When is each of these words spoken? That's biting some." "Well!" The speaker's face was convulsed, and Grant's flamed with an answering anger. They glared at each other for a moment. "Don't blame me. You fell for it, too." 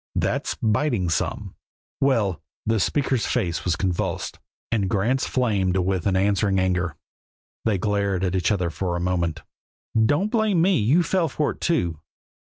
That's 0.15 0.55
biting 0.63 1.11
some." 1.11 1.53
"Well!" 1.99 2.41
The 2.65 2.79
speaker's 2.79 3.27
face 3.27 3.63
was 3.63 3.75
convulsed, 3.75 4.39
and 4.71 4.89
Grant's 4.89 5.27
flamed 5.27 5.77
with 5.77 6.07
an 6.07 6.15
answering 6.15 6.57
anger. 6.59 6.95
They 7.65 7.77
glared 7.77 8.23
at 8.23 8.33
each 8.35 8.51
other 8.51 8.71
for 8.71 8.95
a 8.95 8.99
moment. 8.99 9.43
"Don't 9.95 10.31
blame 10.31 10.59
me. 10.59 10.79
You 10.79 11.03
fell 11.03 11.29
for 11.29 11.51
it, 11.51 11.61
too." 11.61 11.99